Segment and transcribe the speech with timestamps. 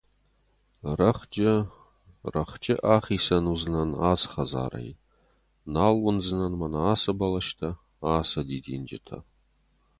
[0.99, 1.53] —Рӕхджы,
[2.33, 4.89] рӕхджы ахицӕн уыдзынӕн ацы хӕдзарӕй,
[5.73, 7.69] нал уындзынӕн мӕнӕ ацы бӕлӕстӕ,
[8.17, 9.17] ацы дидинджытӕ.